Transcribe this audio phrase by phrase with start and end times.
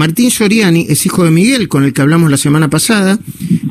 [0.00, 3.18] Martín Soriani es hijo de Miguel, con el que hablamos la semana pasada.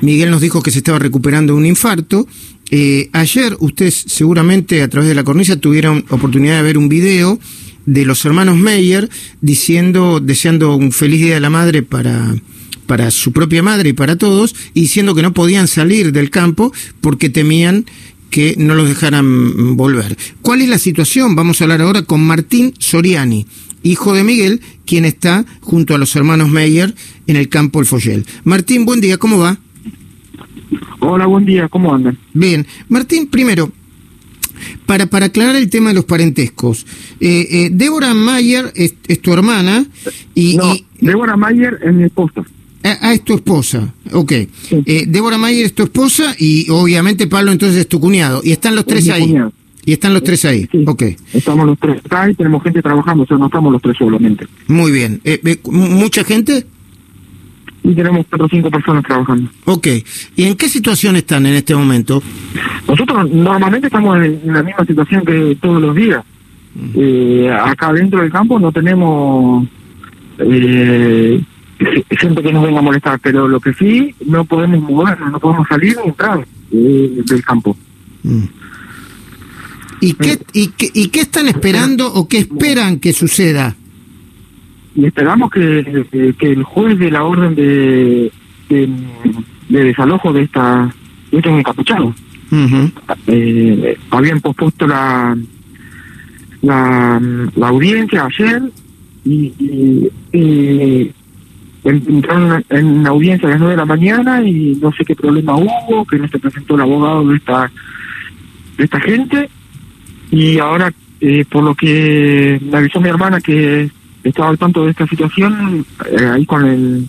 [0.01, 2.27] Miguel nos dijo que se estaba recuperando de un infarto.
[2.69, 7.39] Eh, ayer ustedes seguramente a través de la cornisa tuvieron oportunidad de ver un video
[7.87, 9.09] de los hermanos Meyer
[9.41, 12.35] diciendo, deseando un feliz día de la madre para,
[12.85, 16.71] para su propia madre y para todos, y diciendo que no podían salir del campo
[17.01, 17.85] porque temían
[18.29, 20.15] que no los dejaran volver.
[20.43, 21.35] ¿Cuál es la situación?
[21.35, 23.47] Vamos a hablar ahora con Martín Soriani,
[23.83, 26.93] hijo de Miguel, quien está junto a los hermanos Meyer
[27.27, 28.25] en el campo El Follel.
[28.43, 29.57] Martín, buen día, ¿cómo va?
[30.99, 32.17] Hola, buen día, ¿cómo andan?
[32.33, 33.71] Bien, Martín, primero,
[34.85, 36.85] para, para aclarar el tema de los parentescos,
[37.19, 39.85] eh, eh, Débora Mayer es, tu hermana
[40.35, 40.57] y...
[40.57, 42.43] No, Débora Mayer es mi esposa.
[42.83, 44.31] Ah, ah, es tu esposa, ok.
[44.31, 48.41] Eh, Débora Mayer es tu esposa y obviamente Pablo entonces es tu cuñado.
[48.43, 49.35] Y están los tres ahí.
[49.89, 51.01] Y están los tres ahí, sí, ok.
[51.33, 54.45] Estamos los tres acá y tenemos gente trabajando, o sea, no estamos los tres solamente.
[54.67, 55.19] Muy bien.
[55.65, 56.63] ¿Mucha gente?
[57.83, 59.49] Y tenemos cuatro o cinco personas trabajando.
[59.65, 59.87] Ok.
[60.35, 62.21] ¿Y en qué situación están en este momento?
[62.87, 66.23] Nosotros normalmente estamos en la misma situación que todos los días.
[66.75, 66.89] Mm.
[66.93, 69.67] Eh, acá dentro del campo no tenemos
[70.37, 71.43] eh,
[72.11, 75.67] gente que nos venga a molestar, pero lo que sí, no podemos movernos, no podemos
[75.67, 77.75] salir ni entrar eh, del campo.
[78.21, 78.58] Mm.
[80.01, 83.75] ¿Y qué, y, qué, ¿Y qué están esperando o qué esperan que suceda?
[84.95, 88.31] y esperamos que, que, el juez de la orden de,
[88.69, 88.89] de,
[89.69, 90.93] desalojo de esta
[91.31, 92.15] de estos encapuchados
[93.27, 95.37] eh, habían pospuesto la,
[96.61, 97.21] la,
[97.55, 98.63] la audiencia ayer
[99.23, 99.53] y,
[100.33, 101.11] y,
[101.83, 105.55] entraron en la audiencia a las nueve de la mañana y no sé qué problema
[105.55, 107.71] hubo que no se presentó el abogado de esta
[108.77, 109.49] de esta gente
[110.31, 110.91] y ahora
[111.21, 113.89] eh, por lo que me avisó mi hermana que
[114.23, 117.07] estaba al tanto de esta situación eh, ahí con el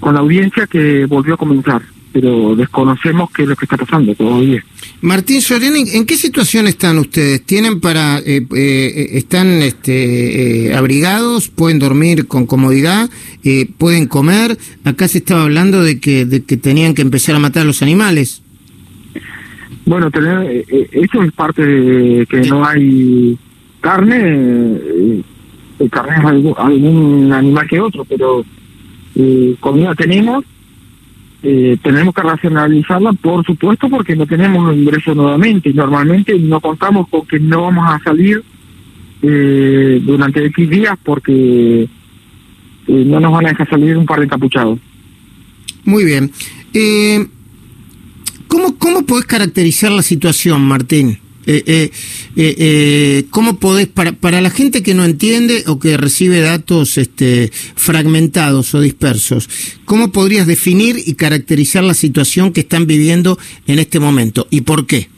[0.00, 1.82] con la audiencia que volvió a comenzar
[2.16, 4.64] pero desconocemos qué es lo que está pasando todavía.
[5.02, 7.44] Martín Soriani, ¿en qué situación están ustedes?
[7.44, 13.10] ¿Tienen para, eh, eh, están este, abrigados, pueden dormir con comodidad,
[13.76, 14.56] pueden comer?
[14.84, 17.82] Acá se estaba hablando de que, de que tenían que empezar a matar a los
[17.82, 18.40] animales.
[19.86, 23.38] Bueno, tener, eso es parte de que no hay
[23.80, 25.22] carne
[25.90, 28.44] carne algún, algún animal que otro, pero
[29.14, 30.44] eh, comida tenemos,
[31.42, 35.72] eh, tenemos que racionalizarla, por supuesto, porque no tenemos ingresos nuevamente.
[35.72, 38.42] Normalmente no contamos con que no vamos a salir
[39.22, 41.88] eh, durante X días porque eh,
[42.86, 44.78] no nos van a dejar salir un par de capuchados.
[45.84, 46.30] Muy bien.
[46.74, 47.26] Eh,
[48.56, 51.18] ¿cómo, ¿Cómo podés caracterizar la situación, Martín?
[51.46, 51.90] Eh, eh,
[52.36, 56.96] eh, eh, ¿Cómo podés, para, para la gente que no entiende o que recibe datos
[56.96, 59.48] este, fragmentados o dispersos,
[59.84, 64.86] cómo podrías definir y caracterizar la situación que están viviendo en este momento y por
[64.86, 65.08] qué?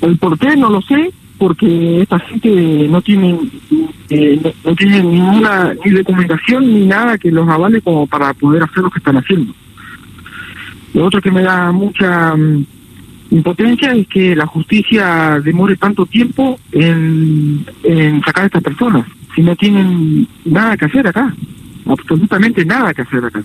[0.00, 2.48] El por qué no lo sé, porque esta gente
[2.88, 3.38] no tiene,
[4.08, 8.84] eh, no, tiene ninguna ni documentación ni nada que los avale como para poder hacer
[8.84, 9.52] lo que están haciendo.
[10.94, 12.66] Lo otro que me da mucha mm,
[13.30, 17.64] impotencia es que la justicia demore tanto tiempo en,
[18.24, 21.32] sacar a estas personas, si no tienen nada que hacer acá,
[21.86, 23.42] absolutamente nada que hacer acá.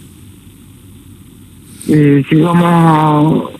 [1.87, 3.51] Eh, si vamos,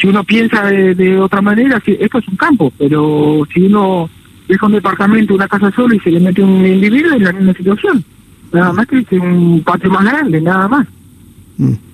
[0.00, 4.10] si uno piensa de, otra manera, esto es un campo, pero si uno
[4.48, 7.54] deja un departamento, una casa sola y se le mete un individuo, es la misma
[7.54, 8.04] situación.
[8.52, 10.86] Nada más que es un patio más grande, nada más.
[11.58, 11.89] Mm.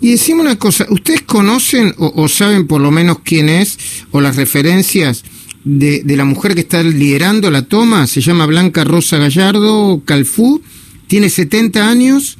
[0.00, 3.78] Y decimos una cosa, ¿ustedes conocen o, saben por lo menos quién es
[4.10, 5.24] o las referencias
[5.64, 8.06] de, de, la mujer que está liderando la toma?
[8.06, 10.62] Se llama Blanca Rosa Gallardo Calfú,
[11.06, 12.36] tiene 70 años,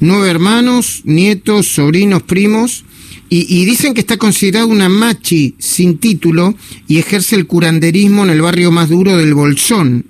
[0.00, 2.84] nueve hermanos, nietos, sobrinos, primos,
[3.28, 6.54] y, dicen que está considerada una machi sin título
[6.86, 10.06] y ejerce el curanderismo en el barrio más duro del Bolsón.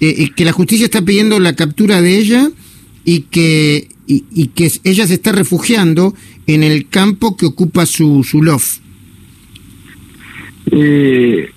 [0.00, 2.48] Eh, que la justicia está pidiendo la captura de ella
[3.04, 6.14] y que y, que ella se está refugiando
[6.46, 8.78] en el campo que ocupa su, su loft.
[10.70, 11.50] Eh,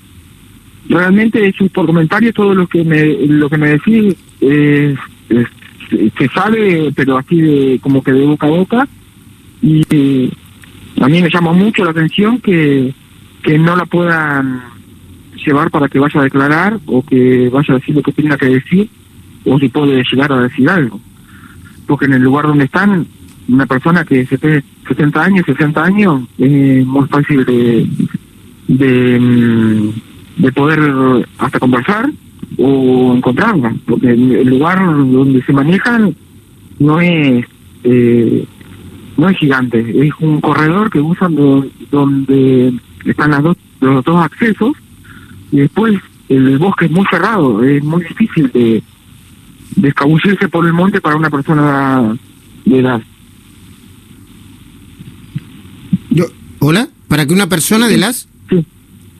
[0.89, 4.95] realmente es por comentarios todo lo que me lo que me decís eh,
[6.17, 8.87] se sabe pero así de como que de boca a boca
[9.61, 10.31] y
[10.99, 12.93] a mí me llama mucho la atención que
[13.43, 14.61] que no la puedan
[15.45, 18.47] llevar para que vaya a declarar o que vaya a decir lo que tenga que
[18.47, 18.89] decir
[19.45, 21.01] o si puede llegar a decir algo
[21.87, 23.05] porque en el lugar donde están,
[23.47, 24.37] una persona que se
[24.87, 27.87] 70 años, 60 años, es muy fácil de,
[28.67, 32.09] de, mm, de poder hasta conversar
[32.57, 36.15] o encontrarlas, porque el lugar donde se manejan
[36.79, 37.45] no es
[37.83, 38.45] eh,
[39.17, 41.35] no es gigante, es un corredor que usan
[41.91, 42.73] donde
[43.05, 44.73] están las dos, los dos accesos
[45.51, 45.99] y después
[46.29, 48.81] el bosque es muy cerrado, es muy difícil de,
[49.75, 52.17] de escabullirse por el monte para una persona
[52.65, 53.01] de edad.
[56.09, 56.25] Yo,
[56.59, 56.89] ¿Hola?
[57.07, 58.27] ¿Para que una persona de las?
[58.49, 58.65] Sí,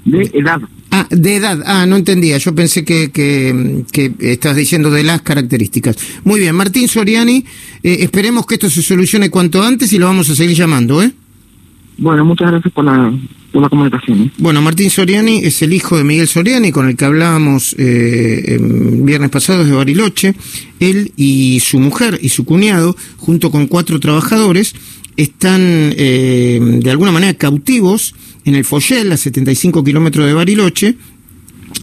[0.06, 0.62] de edad.
[0.92, 1.64] Ah, de edad.
[1.66, 2.38] Ah, no entendía.
[2.38, 5.98] Yo pensé que, que, que estás diciendo de las características.
[6.24, 7.46] Muy bien, Martín Soriani,
[7.84, 11.12] eh, esperemos que esto se solucione cuanto antes y lo vamos a seguir llamando, ¿eh?
[12.02, 13.14] Bueno, muchas gracias por la,
[13.70, 14.22] comunicación.
[14.22, 14.32] ¿eh?
[14.40, 19.30] Bueno, Martín Soriani es el hijo de Miguel Soriani, con el que hablábamos eh, viernes
[19.30, 20.34] pasado de Bariloche.
[20.80, 24.74] Él y su mujer y su cuñado, junto con cuatro trabajadores,
[25.16, 28.16] están eh, de alguna manera cautivos
[28.46, 30.96] en el Follel, a 75 kilómetros de Bariloche,